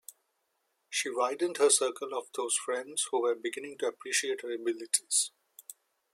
She 0.89 1.11
widened 1.11 1.57
her 1.57 1.69
circle 1.69 2.17
of 2.17 2.25
those 2.33 2.55
friends 2.55 3.05
who 3.11 3.21
were 3.21 3.35
beginning 3.35 3.77
to 3.81 3.87
appreciate 3.89 4.41
her 4.41 4.51
abilities. 4.51 5.29